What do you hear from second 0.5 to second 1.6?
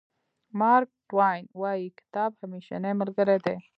مارک ټواین